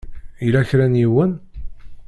Yella 0.43 0.61
kra 0.69 0.85
n 0.87 0.99
yiwen? 1.01 1.31